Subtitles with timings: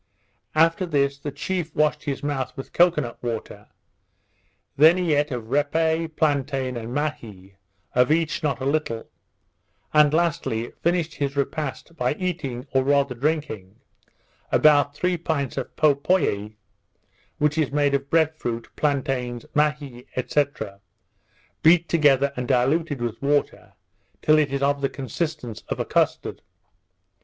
[0.55, 3.67] After this the chief washed his mouth with cocoa nut water;
[4.75, 7.53] then he eat of repe, plantain, and mahee,
[7.93, 9.07] of each not a little;
[9.93, 13.75] and, lastly, finished his repast by eating, or rather drinking,
[14.51, 16.55] about three pints of popoie,
[17.37, 20.45] which is made of bread fruit, plantains, mahee, &c.
[21.61, 23.73] beat together and diluted with water
[24.23, 26.41] till it is of the consistence of a custard.